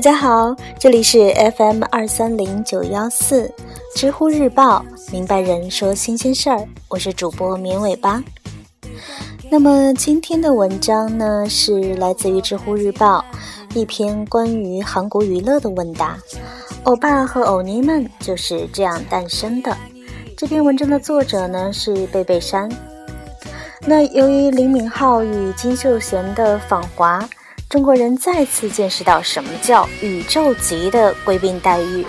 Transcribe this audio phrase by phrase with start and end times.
[0.00, 3.52] 大家好，这里是 FM 二三零九幺四
[3.94, 8.24] 知乎日报，明白人说新鲜事儿，我是主播绵尾巴。
[9.50, 13.22] 那么今天的文章呢，是来自于知乎日报
[13.74, 16.16] 一篇关于韩国娱乐的问答，
[16.84, 19.76] 欧巴和欧尼们就是这样诞生的。
[20.34, 22.66] 这篇文章的作者呢是贝贝山。
[23.84, 27.28] 那由于李敏镐与金秀贤的访华。
[27.70, 32.04] 中国人再次见识到什么叫宇宙级的贵宾待遇。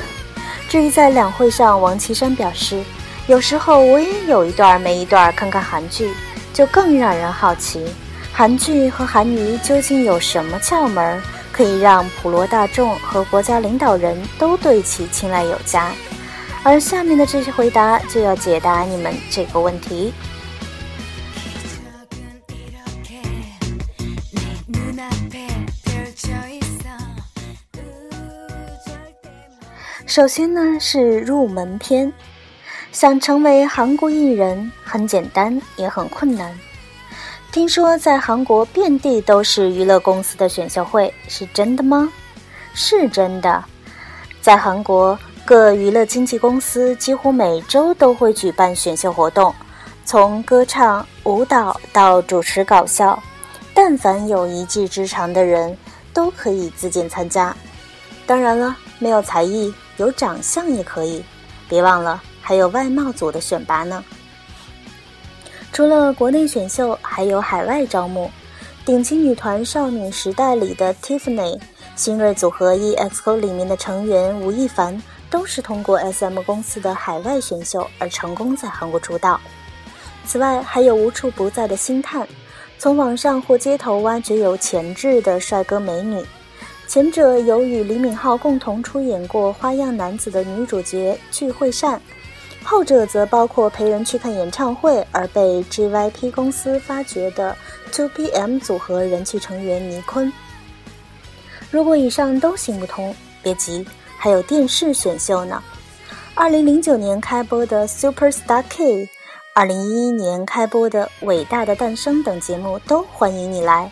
[0.67, 2.84] 至于在两会上，王岐山表示，
[3.27, 6.11] 有时候我也有一段没一段看看韩剧，
[6.51, 7.85] 就更让人好奇，
[8.34, 15.91] 韩剧和韩娱究竟有什么窍门，可以让普罗大众和国家领导人都对其青睐有加。
[16.63, 20.12] 而下面的这些回答就要解答你们这个问题。
[30.12, 32.12] 首先呢是入门篇，
[32.91, 36.54] 想成为韩国艺人很简单也很困难。
[37.49, 42.12] 听说在韩国遍地都是娱乐公司的选秀会，是真的吗？
[42.73, 43.63] 是真的，
[44.41, 49.55] 在韩国各娱乐经纪公司几乎每周都会举办选秀活动，
[50.04, 53.17] 从歌唱、舞蹈到主持搞笑，
[53.73, 55.77] 但凡有一技之长的人
[56.13, 57.55] 都可以自荐参加。
[58.27, 59.73] 当然了，没有才艺。
[60.02, 61.24] 有长相也可以，
[61.70, 64.03] 别忘了还有外貌组的选拔呢。
[65.72, 68.29] 除了国内选秀，还有海外招募。
[68.84, 71.62] 顶级女团少女时代里的 Tiffany，
[71.96, 79.40] 新锐组合 EXO 里面的成员吴亦凡，都是通过 SM 公司的海外选秀而成功在韩国出道。
[80.25, 82.28] 此外，还有无处不在的星探，
[82.79, 86.25] 从网上或街头挖掘有潜质的帅哥美女。
[86.91, 92.02] 前者有与李敏镐共同出演过《花样男子》的女主角具惠善，
[92.66, 97.56] 后者则包括陪人去看演唱会而被 JYP 公司发掘的
[97.94, 100.29] 2PM 组合人气成员倪坤。
[101.69, 103.88] 如果以上都行不通，别急，
[104.18, 105.63] 还有电视选秀呢。
[106.35, 109.06] 二零零九年开播的《Super Star K》，
[109.53, 113.90] 二零一一年开播的《伟大的诞生》等节目都欢迎你来。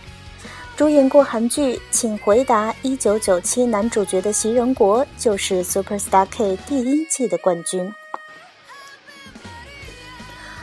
[0.80, 7.94] 主演过韩剧《请回答一九九七》男主角的席仁国就是 Super Star K 第一季的冠军。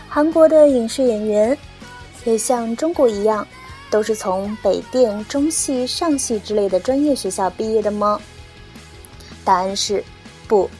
[0.08, 1.58] 韩国的影视演员
[2.24, 3.46] 也像中国一样，
[3.90, 8.18] 都是从北电、中戏、上戏之类的专业学校毕业的吗？
[9.44, 10.02] 答案是
[10.48, 10.70] 不，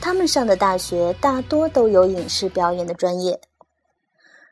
[0.00, 3.38] 他们上的大学大多都有影视表演的专业。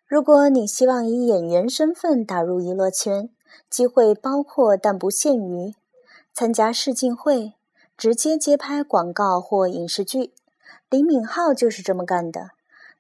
[0.06, 3.31] 如果你希望以演员身份打入娱乐圈，
[3.70, 5.75] 机会包括但不限于
[6.32, 7.54] 参加试镜会、
[7.97, 10.32] 直接接拍广告或影视剧。
[10.91, 12.50] 李敏镐就是这么干的。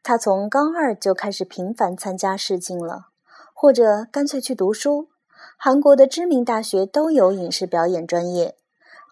[0.02, 3.06] 他从高二就开始频繁参加试镜了，
[3.54, 5.08] 或者干脆去读书。
[5.56, 8.54] 韩国的知名大学都有影视表演专业，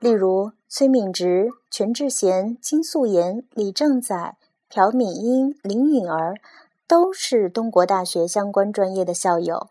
[0.01, 4.37] 例如崔敏植、全智贤、金素妍、李正宰、
[4.69, 6.35] 朴敏英、林允儿，
[6.87, 9.69] 都是东国大学相关专业的校友。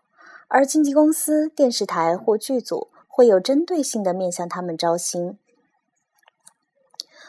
[0.54, 5.38] 而经纪公司、电视台或剧组会有针对性的面向他们招新。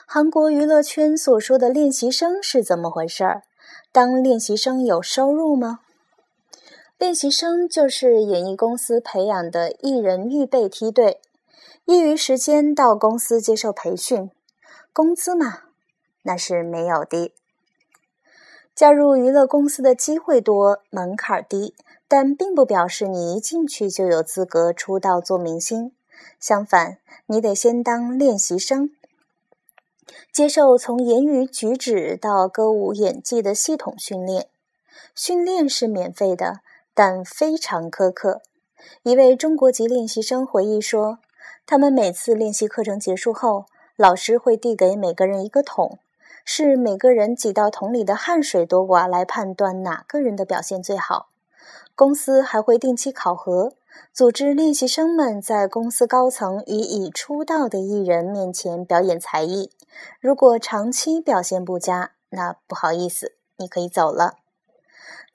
[0.06, 3.44] 韩国娱乐圈所说的练习生是怎么回事儿？
[3.94, 5.80] 当练习生有收入吗？
[6.98, 11.22] 练习生就是演艺公司培养的艺人预备梯队，
[11.86, 14.30] 业余时间到公司接受培训，
[14.92, 15.60] 工资嘛，
[16.24, 17.34] 那是没有的。
[18.76, 21.74] 加入娱乐公司的机会多，门槛低。
[22.16, 25.94] 但并不表示你一进去就有资格出道做明星，
[26.40, 28.92] 相反，你得先当练习生，
[30.32, 34.46] 接受从言语举止到歌舞演技的系统训练。
[35.16, 36.60] 训练是免费的，
[36.94, 38.44] 但非常苛刻。
[39.02, 41.18] 一位中国籍练习生回忆说
[41.66, 43.66] ：“他们每次练习课程结束后，
[43.96, 45.98] 老师会递给每个人一个桶，
[46.46, 51.30] 是每个人挤到桶里的汗水多寡来判断哪个人的表现最好。”
[51.96, 53.74] 公司还会定期考核，
[54.12, 59.72] 组织练习生们在公司高层与已出道的艺人面前表演才艺。
[60.20, 64.38] 如果长期表现不佳，那不好意思，你可以走了。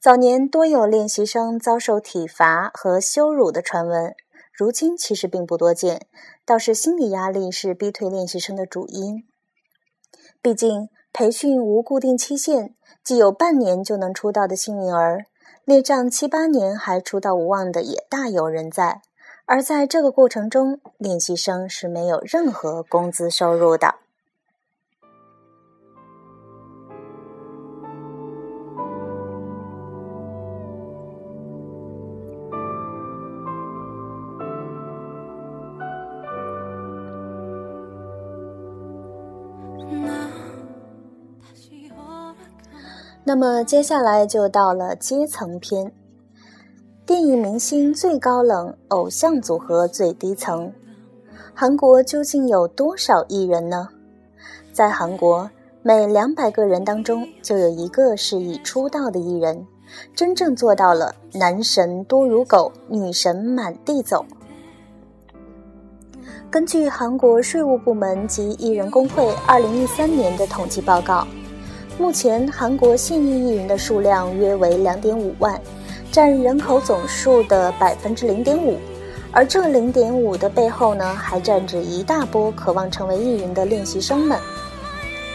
[0.00, 4.14] 早年多有练习生遭受体罚和羞辱的传闻，
[4.52, 6.06] 如今其实并不多见，
[6.44, 9.24] 倒是心理压力是逼退练习生的主因。
[10.42, 15.26] 毕竟培训无固定期限，既有半年就能出道的幸运儿。
[15.68, 19.02] 列账七八年还出道无望的也大有人在，
[19.44, 23.96] 而在这个过程中，练习生是没有任何工资收入的。
[43.28, 45.92] 那么接下来就到了阶层篇。
[47.04, 50.72] 电影明星最高冷，偶像组合最低层。
[51.52, 53.86] 韩国究竟有多少艺人呢？
[54.72, 55.50] 在韩国，
[55.82, 59.66] 每两百个人当中就有一个是已出道的艺人，
[60.14, 64.24] 真正做到了男神多如狗，女神满地走。
[66.50, 71.28] 根据韩国税务部门及艺人工会二零一三年的统计报告。
[71.98, 75.60] 目前，韩国现役艺人的数量约为两点五万，
[76.12, 78.78] 占人口总数的百分之零点五。
[79.32, 84.38] 而这零点五的背后呢，还站着一大波渴望成为艺人的练习生们。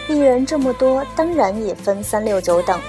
[0.07, 2.80] 艺人这么多，当然也分三六九等。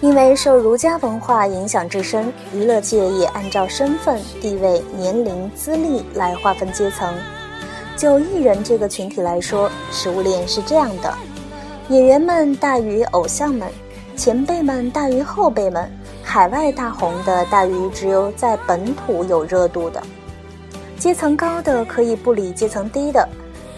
[0.00, 7.12] 因为受儒家文化影响至深，娱乐界也按照身份、地位、年龄、资历来划分阶层。
[7.96, 11.12] 就艺人这个群体来说，食物链是这样的。
[11.88, 13.66] 演员们大于偶像们，
[14.14, 15.90] 前辈们大于后辈们，
[16.22, 20.02] 海外大红的大于只有在本土有热度的。
[20.98, 23.26] 阶层高的可以不理阶层低的，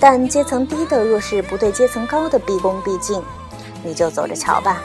[0.01, 3.23] 但阶层低的若是不对阶层高的毕恭毕敬，
[3.85, 4.83] 你就走着瞧吧。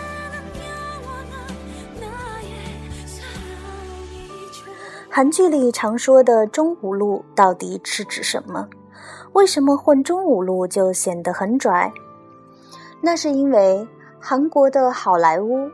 [5.09, 8.67] 韩剧里常说的“中五路”到底是指什么？
[9.33, 11.91] 为什么混中五路就显得很拽？
[13.05, 13.87] 那是因为
[14.19, 15.69] 韩国的好莱坞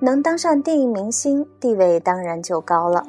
[0.00, 3.06] 能当上电影明星，地位当然就高了。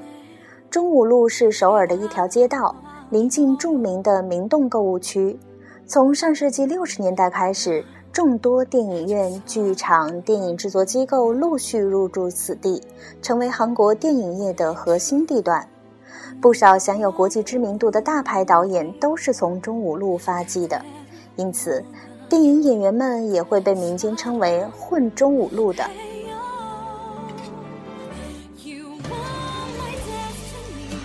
[0.69, 2.75] 中五路是首尔的一条街道，
[3.09, 5.39] 临近著名的明洞购物区。
[5.87, 12.79] 从上世纪六十年代开始，众多电影院、剧场、电影制作机构陆续入驻此地，
[13.23, 15.67] 成为韩国电影业的核心地段。
[16.39, 20.79] 不少享有国际知名度的大牌导演都是从中五路发迹的，
[21.37, 21.83] 因此。
[22.33, 25.87] 电影演员们也会被民间称为“混中五路”的。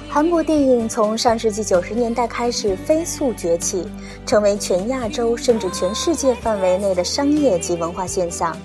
[0.09, 3.87] 韩国电影从上世纪九十年代开始飞速崛起，
[4.25, 8.57] 成为全亚洲甚至全世界范围内的商业及文化现象。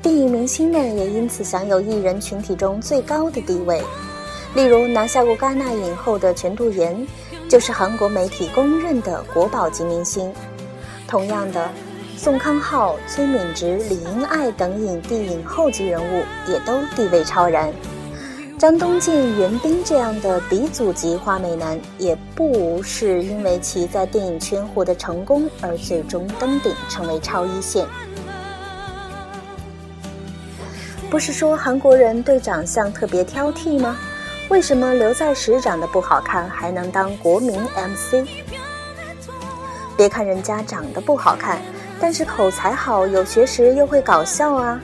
[0.00, 3.82] 电影明星们也因此享有艺人群体中最高的地位。
[4.54, 7.06] 例如，拿下过戛纳影后的全度妍，
[7.50, 10.32] 就是韩国媒体公认的国宝级明星。
[11.06, 11.68] 同样的。
[12.18, 17.72] 宋康昊、崔敏植、李英爱等影帝影后级人物也都地位超然。
[18.58, 27.86] 张东健、袁彬这样的鼻祖级花美男，也不无是因为其在电影圈获得成功而最终登顶，成为超一线。
[31.08, 33.96] 不是说韩国人对长相特别挑剔吗？
[34.48, 38.28] 为什么刘在石长得不好看还能当国民 MC？
[39.96, 41.62] 别看人家长得不好看。
[42.00, 44.80] 但是口才好，有学识又会搞笑啊！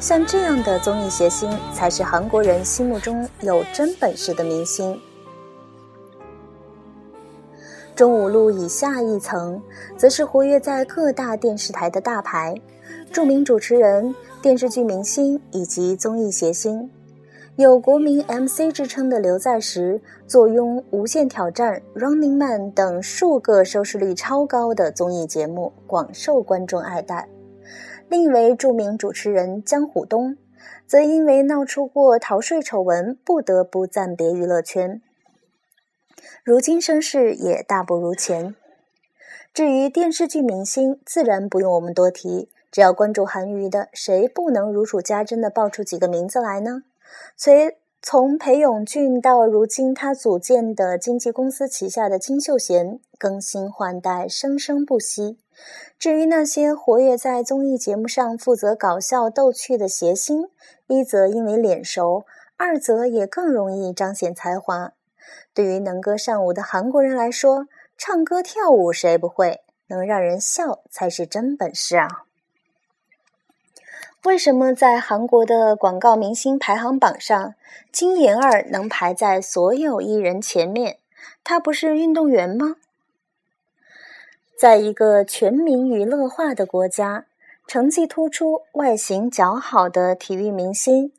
[0.00, 5.00] 像这样的综艺谐星，才是韩国人心目中有真本事的明星。
[7.94, 9.60] 中五路以下一层，
[9.96, 12.54] 则是活跃在各大电视台的大牌、
[13.12, 16.88] 著名主持人、电视剧明星以及综艺谐星。
[17.58, 27.28] 有国民 MC 之称的刘在石，坐拥《无限挑战》《Running Man》等数个收视率超高的综艺节目，广受观众爱戴。
[28.08, 30.36] 另一位著名主持人江虎东，
[30.86, 35.02] 则因为闹出过逃税丑闻，不得不暂别娱乐圈。
[36.44, 38.54] 如今声势也大不如前。
[39.52, 46.84] 至于电视剧明星，自然不用我们多提，只要关注韩娱的，谁不能如数家珍的报出几个名字来呢？
[47.36, 55.38] 随从裴勇俊到如今他组建的经纪公司旗下的金秀贤，更新换代，生生不息。
[55.98, 60.48] 至于那些活跃在综艺节目上负责搞笑逗趣的谐星，
[60.86, 62.24] 一则因为脸熟，
[62.56, 64.92] 二则也更容易彰显才华。
[65.52, 69.62] 对于能歌善舞的韩国人来说，唱歌跳舞谁不会？
[69.88, 72.27] 能让人笑才是真本事啊！
[74.24, 77.54] 为什么在韩国的广告明星排行榜上，
[77.92, 80.98] 金妍儿能排在所有艺人前面？
[81.44, 82.74] 她不是运动员吗？
[84.58, 87.26] 在一个全民娱乐化的国家，
[87.68, 91.12] 成绩突出、外形姣好的体育明星，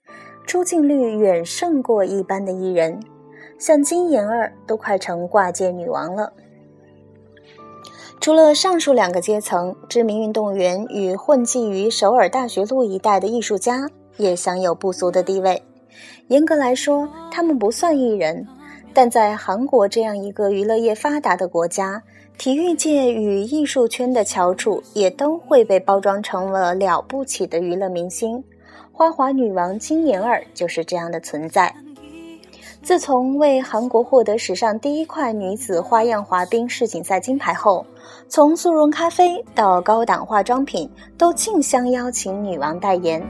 [0.45, 2.99] 出镜率远胜过一般的艺人。
[3.57, 6.33] 像金妍儿都快成挂件女王了。
[8.21, 15.61] 除了上述两个阶层，知名运动员与混迹于首尔大学路一带的艺术家也享有不俗的地位。
[16.27, 18.45] 严格来说，他们不算艺人，
[18.93, 22.03] 但在韩国这样一个娱乐业发达的国家，
[22.37, 28.43] 体育界与艺术圈的翘楚也都会被包装成了了不起的娱乐明星。
[28.91, 31.73] 花滑女王金妍儿就是这样的存在。
[32.81, 37.85] 自从为韩国获得史上第一块女子花样滑冰世锦赛金牌后，
[38.29, 43.21] 从速溶咖啡到高档化妆品，都竞相邀请女王代言。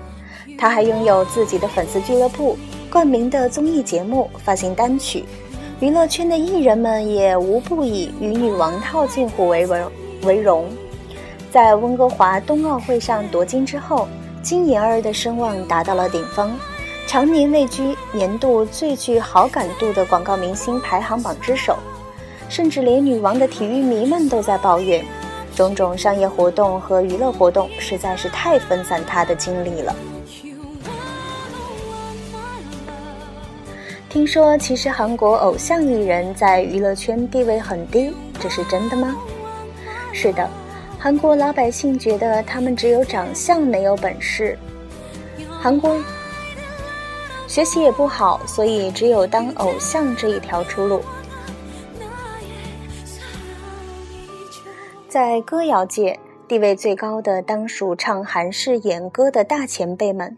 [0.58, 2.56] 她还拥有自己的粉丝俱乐部、
[2.92, 5.26] 冠名的综艺节目、发行单曲。
[5.80, 9.84] 娱乐圈的艺人们也无不以与女王套近乎为为
[10.24, 10.66] 为荣。
[11.50, 14.08] 在温哥华冬奥会上夺金之后，
[14.44, 16.56] 金妍儿的声望达到了顶峰。
[17.10, 21.76] 常年位居年度最具好感度的广告明星排行榜之首，
[22.48, 25.04] 甚至连女王的体育迷们都在抱怨，
[25.56, 29.96] 种种商业活动和娱乐活动实在是太分散她的精力了。
[34.08, 39.16] 听说，其实韩国偶像艺人在娱乐圈地位很低，这是真的吗？
[40.14, 40.48] 是的，
[41.00, 44.56] 韩国老百姓觉得他们只有长相没有本事。
[45.60, 45.98] 韩国。
[47.50, 51.02] 学习也不好，所以只有当偶像这一条出路。
[55.08, 60.38] 在歌谣界，地位最高的当属唱韩式演歌的大前辈们，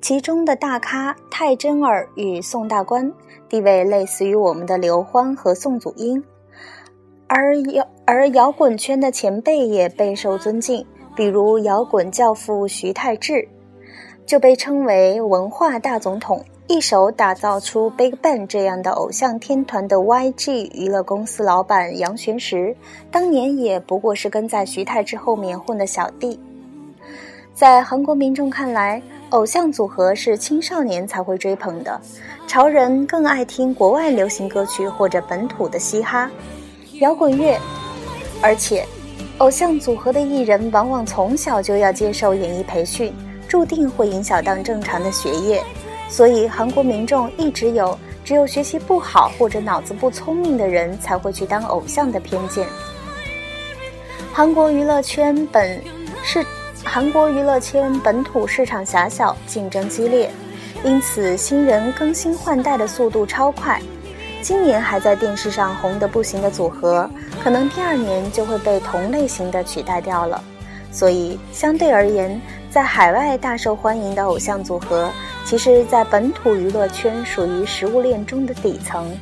[0.00, 3.12] 其中的大咖泰真儿与宋大官，
[3.48, 6.22] 地位类似于我们的刘欢和宋祖英。
[7.26, 10.86] 而摇而摇滚圈的前辈也备受尊敬，
[11.16, 13.48] 比如摇滚教父徐太志。
[14.26, 22.74] 就被称为文化大总统，一手打造出 BigBang 这样的偶像天团的 YG 娱乐公司老板杨玄石，
[23.08, 26.40] 当年也不过是跟在徐太志后面混的小弟。
[27.54, 32.00] 在韩国民众看来，偶像组合是青少年才会追捧的，
[32.48, 36.28] 潮人更爱听国外流行歌曲或者本土的嘻哈、
[37.00, 37.56] 摇滚乐，
[38.42, 38.84] 而且，
[39.38, 43.14] 偶像组合的艺人往往从小就要接受演艺培训。
[43.48, 45.62] 注定会影响到正常的学业，
[46.08, 52.66] 所以韩国民众一直有只有学习不好或者脑子不聪明的人才会去当偶像的偏见。
[54.32, 55.80] 韩国娱乐圈本
[56.22, 56.44] 是
[56.84, 60.30] 韩国娱乐圈本土市场狭小，竞争激烈，
[60.84, 63.80] 因此新人更新换代的速度超快。
[64.42, 67.08] 今年还在电视上红得不行的组合，
[67.42, 70.40] 可能第二年就会被同类型的取代掉了。
[70.92, 75.10] 所以相对而言，在海外大受欢迎的偶像组合，
[75.44, 79.16] 其实，在本土娱乐圈属于食物链中的底层。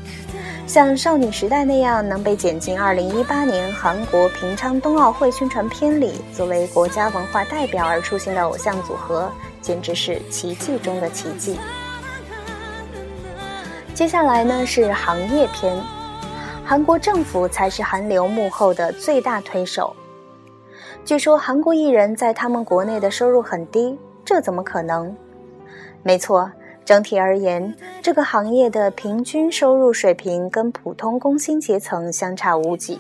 [0.67, 11.59] 像少女时代那样能被剪进2018年韩国平昌冬奥会宣传片里，作为国家文化代表而出现的偶像组合，简直是奇迹中的奇迹。
[13.93, 15.79] 接下来呢是行业篇，
[16.65, 19.95] 韩国政府才是韩流幕后的最大推手。
[21.05, 25.15] 据说韩国艺人在他们国内的收入很低，这怎么可能？
[26.03, 26.51] 没错，
[26.83, 32.99] 整体而言，这个行业的平均收入水平跟普通工薪阶层相差无几。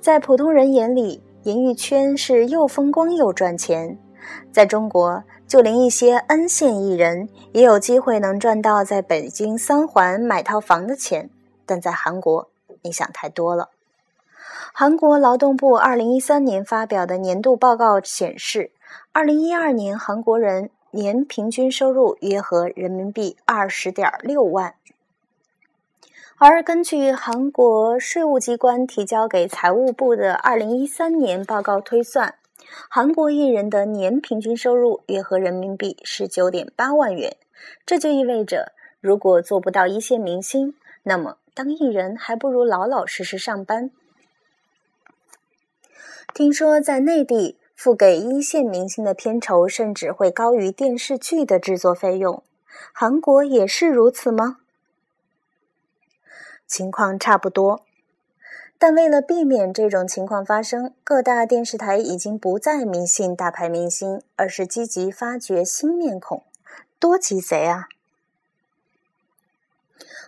[0.00, 3.96] 在普通人眼里，演艺圈是又风光又赚钱。
[4.50, 11.30] 在中国，就连一些 N 线艺人也有机会能赚到在北京三环买套房的钱，
[11.64, 12.48] 但在韩国，
[12.82, 13.70] 你想太多了。
[14.76, 18.72] 韩国劳动部二零一三年发表的年度报告显示，
[19.12, 24.74] 二零一二年韩国人年平均收入约合人民币二十点六万。
[26.38, 32.34] 而根据韩国税务机关提交给财务部的二零一三年报告推算，
[32.90, 37.36] 韩国艺人的年平均收入约合人民币十九点八万元。
[37.86, 43.92] 这就意味着，如果做不到一线明星，那么当艺人还不如老老实实上班。
[46.32, 52.42] 听说在内地付给一线明星的片酬甚至会高于电视剧的制作费用，
[52.92, 54.58] 韩国也是如此吗？
[56.66, 57.82] 情况差不多，
[58.78, 66.42] 但为了避免这种情况发生，各大电视台已经不再迷信大牌明星，而是积极发掘新面孔，
[66.98, 67.88] 多鸡贼啊！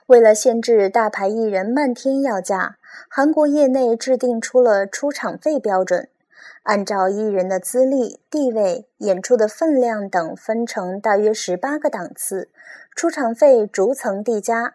[0.07, 2.76] 为了限制大牌艺人漫天要价。
[3.09, 6.09] 韩国业内制定出了出场费标准，
[6.63, 12.49] 按照艺人的资历、地位、演出的分量等分成大约十八个档次，
[12.95, 14.75] 出场费逐层递加。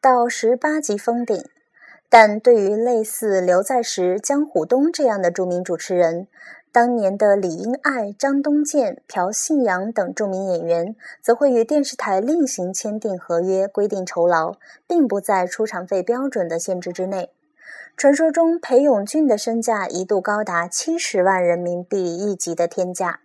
[0.00, 1.44] 到十八级封顶。
[2.08, 6.28] 但对于类似刘在石、江虎东这样的著名主持人，
[6.70, 14.54] 当年的李英爱、张东健、朴信阳等著名演员，则会与电视台另行签订合约，规定酬劳，
[14.86, 17.30] 并不在出场费标准的限制之内。
[17.96, 23.20] 传说中，裴勇俊的身价一度高达七十万人民币一级的天价。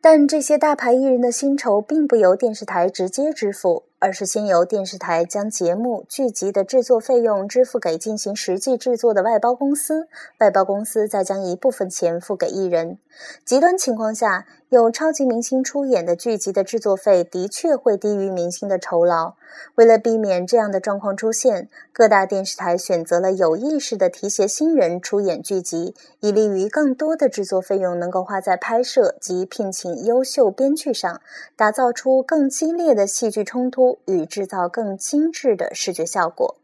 [0.00, 3.82] 但这些大牌艺人的薪酬并不由电视台直接支付。
[4.00, 12.98] 而是先由电视台将节目剧集的制作费用支付给进行实际制作的外包公司，外包公司再将一部分钱付给艺人。
[13.44, 19.34] 极端情况下，有超级明星出演的剧集的制作费的确会低于明星的酬劳。
[19.74, 31.20] 为了避免这样的状况出现，各大电视台选择了有意识的提携新人出演剧集，以利于更多的制作费用能够花在拍摄及聘请优秀编剧上，
[31.56, 33.89] 打造出更激烈的戏剧冲突。
[34.06, 36.56] 与制造更精致的视觉效果。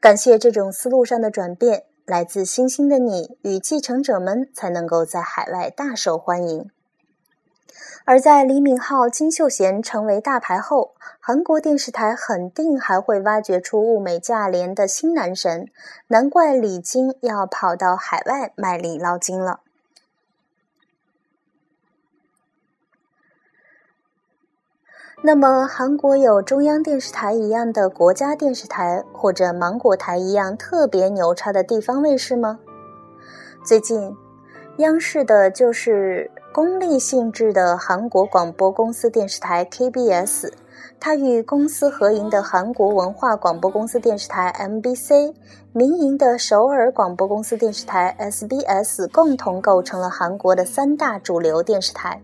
[0.00, 6.70] 感谢这种思路上的转变，来自星星的你与继承者们才能够在海外大受欢迎。
[8.04, 15.68] 而在李敏镐、金秀贤成为大牌后，韩国电视台肯定还会挖掘出物美价廉的新男神，
[16.06, 19.60] 难怪李菁要跑到海外卖力捞金了。
[25.20, 32.60] 那么，韩国有中央电视台一样的国家电视台，或者芒果台一样特别牛叉的地方卫视吗？
[33.64, 34.16] 最近，
[34.76, 40.52] 央视的就是公立性质的韩国广播公司电视台 KBS，
[41.00, 45.34] 它与公私合营的韩国文化广播公司电视台 MBC、
[45.72, 52.22] 民营的首尔广播公司电视台 SBS 共同构成了韩国的三大主流电视台。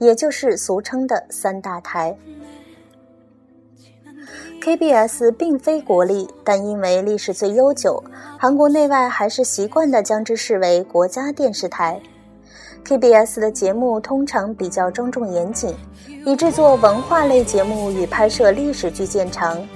[0.00, 2.16] 也就是俗称的三大台。
[4.60, 8.02] KBS 并非国立，但因为历史最悠久，
[8.38, 12.00] 韩国内外还是习惯地将之视为国家电视台。
[12.84, 15.74] KBS 的节目通常比较庄重严谨，
[16.26, 19.66] 以制作文化类节目与拍摄历史剧见长。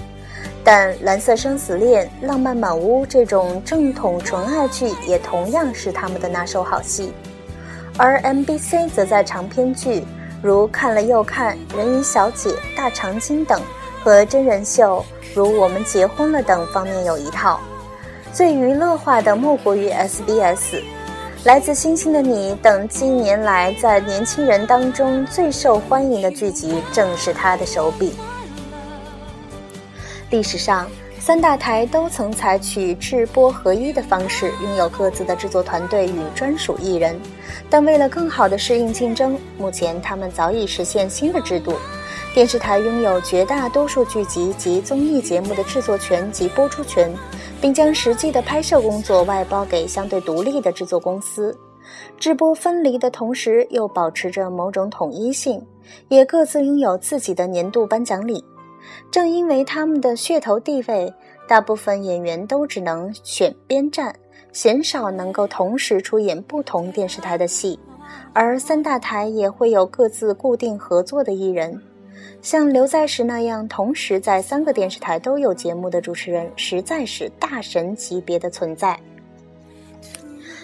[0.63, 7.13] 但《蓝色生死恋》《浪漫满屋》这种正统纯爱剧也同样是他们的拿手好戏。
[7.97, 10.05] 而 MBC 则在长篇剧
[10.43, 13.63] 如《看了又看》《人鱼小姐》《大长今》等
[14.03, 17.61] 和真人秀如《我们结婚了》等方面有一套。
[18.33, 20.75] 最娱乐化的莫过于 SBS，
[21.45, 28.17] 《来自星星的你》等近年来在年轻人当中最受欢迎的剧集，正是他的手笔。
[30.31, 30.89] 历史上。
[31.25, 37.19] 三大台都曾采取制播合一的方式，拥有各自的制作团队与专属艺人。
[37.71, 41.73] 但为了更好地适应竞争，目前他们早已实现新的制度：
[42.35, 47.11] 电视台拥有绝大多数剧集及综艺节目的制作权及播出权，
[47.59, 51.57] 并将实际的拍摄工作外包给相对独立的制作公司。
[52.19, 55.59] 制播分离的同时，又保持着某种统一性，
[56.09, 58.45] 也各自拥有自己的年度颁奖礼。
[59.11, 61.13] 正因为他们的噱头地位，
[61.47, 64.15] 大部分演员都只能选边站，
[64.53, 67.79] 鲜少能够同时出演不同电视台的戏。
[68.33, 71.81] 而三大台也会有各自固定合作的艺人，
[72.43, 78.99] 像刘在石那样同时在三个电视台都有节目的主持人，实在是大神级别的存在。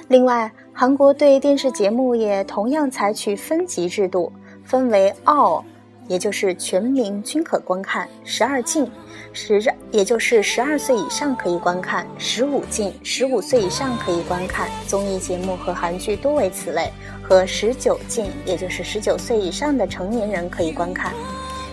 [0.08, 4.32] 另外，韩国对电视节目也同样采取分级制度，
[4.64, 5.64] 分为奥。
[6.10, 8.90] 也就是全民均可观看十二禁，
[9.32, 16.90] 十也就是十二岁以上可以观看十五禁，十五岁以上可以观看综艺节目和韩剧多为此类，
[17.22, 21.12] 和十九禁，也就是十九岁以上的成年人可以观看。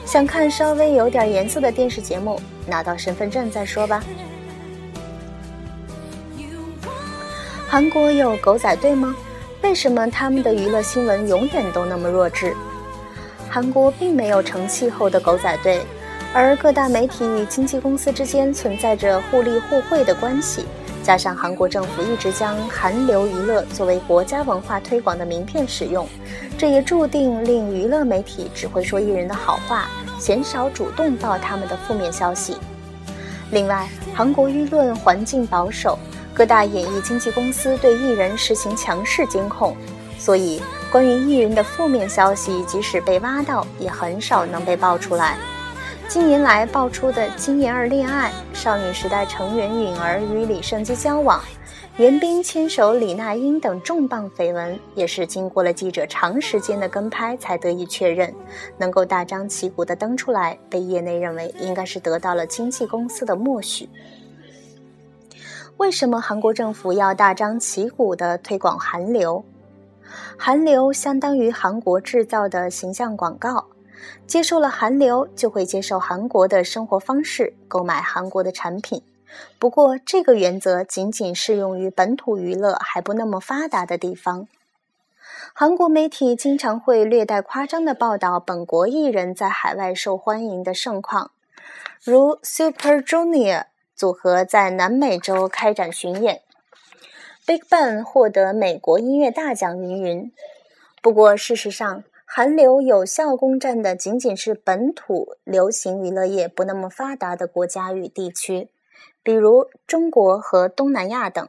[0.05, 4.03] 想看稍微有点颜色的电视节目，拿到身份证再说吧。
[7.67, 9.15] 韩国有狗仔队吗？
[9.63, 12.55] 为什么他们的娱乐新闻永远都那么弱智？
[13.57, 15.81] 韩国并没有成气候的狗仔队，
[16.31, 20.63] 而各大媒体与经纪公司之间存在着互利互惠的关系，
[21.01, 26.07] 加上韩国政府一直将韩流娱乐作为国家文化推广的名片使用，
[26.55, 29.87] 这也注定令娱乐媒体只会说艺人的好话，
[30.19, 32.57] 鲜少主动报他们的负面消息。
[33.49, 35.97] 另外，韩国舆论环境保守，
[36.31, 39.75] 各大演艺经纪公司对艺人实行强势监控。
[40.19, 40.61] 所以，
[40.97, 45.37] 关于艺人的负面消息，即使被挖到，也很少能被爆出来。
[46.07, 51.39] 近年来爆出的金妍儿恋爱、少女时代成员允儿与李胜基交往、
[51.97, 58.33] 袁冰牵手李那英等重磅绯闻，也是经过了记者长时间的跟拍才得以确认，
[58.79, 63.87] 能够大张旗鼓的登出来，被业内认为应该是得到了经纪公司的默许。
[65.77, 69.45] 为什么韩国政府要大张旗鼓的推广韩流？
[70.37, 73.67] 韩流相当于韩国制造的形象广告，
[74.25, 79.01] 接受了韩流就会接受韩国的生活方式，购买韩国的产品。
[79.59, 84.47] 不过，这个原则仅仅适用于本土娱乐还不那么发达的地方。
[85.53, 91.31] 韩国媒体经常会略带夸张地报道本国艺人在海外受欢迎的盛况，
[92.03, 93.65] 如 Super Junior
[93.95, 96.41] 组合在南美洲开展巡演
[97.47, 100.31] ，Big Bang 获得美国音乐大奖，云云。
[101.01, 108.67] 不过，事实上，韩流有效攻占的仅仅是本土流行娱乐业不那么发达的国家与地区。
[109.23, 111.47] 比如中国和东南亚等，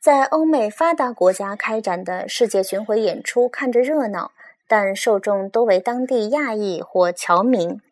[0.00, 4.32] 在欧美发达国家开展的世界巡回演出看着热闹，
[4.66, 7.82] 但受众多为当地亚裔或侨民。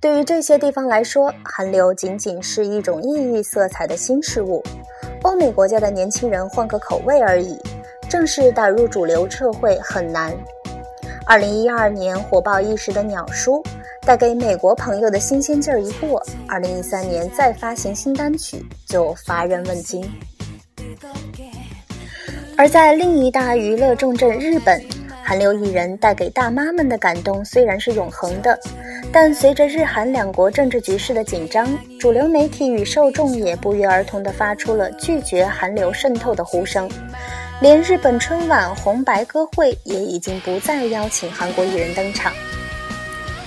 [0.00, 4.62] 对于这些地方来说，韩流仅仅是一种异域色彩的新事物。
[5.22, 7.58] 欧美国家的年轻人换个口味而已，
[8.08, 10.32] 正式打入主流社会很难。
[11.26, 13.62] 二零一二年火爆一时的鸟叔。
[14.06, 20.08] 带给美国朋友的新鲜劲儿一过，二零一三年再发行新单曲就乏人问津。
[22.56, 24.80] 而在另一大娱乐重镇日本，
[25.28, 28.56] 韩流艺人带给大妈们的感动虽然是永恒的，
[29.10, 31.66] 但随着日韩两国政治局势的紧张，
[31.98, 36.88] 主流媒体与受众也不约而同地发出了拒绝韩流渗透的呼声，
[37.60, 42.32] 连日本春晚红白歌会也已经不再邀请韩国艺人登场。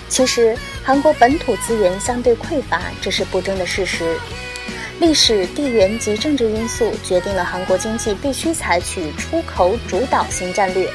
[0.10, 4.18] 其实，韩国本土资源相对匮乏，这是不争的事实。
[5.00, 10.90] 历史、地缘及政治因素决定了韩国经济必须采取出口主导型战略，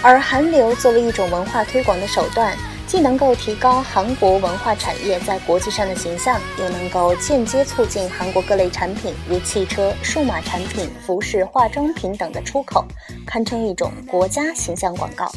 [0.00, 12.84] 而韩流作为一种文化推广的手段，既能够提高韩国文化产业在国际上的形象，又能够间接促进韩国各类产品如汽车、数码产品、服饰、化妆品等的出口，
[13.26, 15.30] 堪称一种国家形象广告。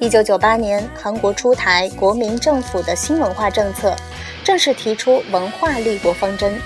[0.00, 3.96] 一九九八年，韩国出台国民政府的新文化政策，
[4.44, 6.60] 正式提出文化立国方针，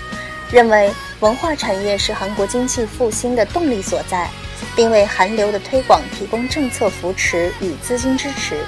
[0.50, 0.90] 认为
[1.20, 4.28] 文化产业是韩国经济复兴的动力所在，
[4.74, 8.64] 并为韩流的推广提供政策扶持与资金支持。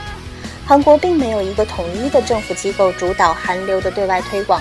[0.66, 4.60] 韩国并没有一个统一的政府机构主导韩流的对外推广，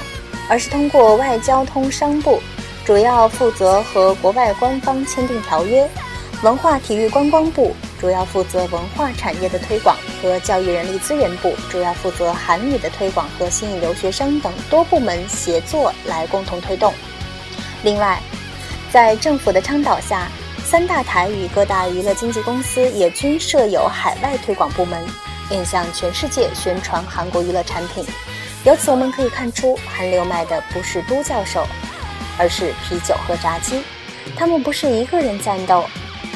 [0.49, 2.41] 而是通过外交通商部，
[2.83, 5.87] 主要负责和国外官方签订条约；
[6.41, 7.75] 文化体育观光部。
[7.99, 16.93] 主要负责文化产业的推广和教育人力资源部，主要负责韩语的推广和吸引留学生等多部门协作来共同推动。
[17.83, 18.17] 另外，
[18.89, 20.29] 在政府的倡导下，
[20.69, 25.03] 三大台与各大娱乐经纪公司也均设有海外推广部门，
[25.49, 28.05] 面向全世界宣传韩国娱乐产品。
[28.65, 31.65] 由此我们可以看出，韩流卖的不是都教授，
[32.37, 33.81] 而是啤酒和炸鸡。
[34.35, 35.83] 他们不是一个人战斗。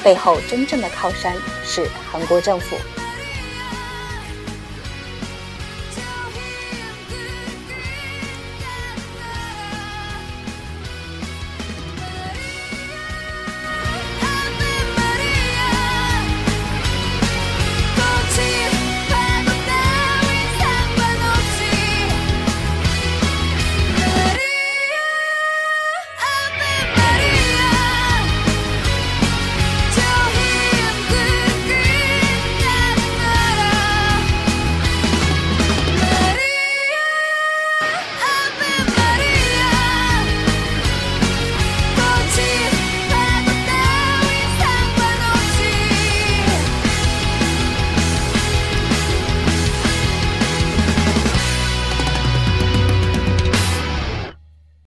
[0.04, 2.76] 背后真正的靠山是韩国政府。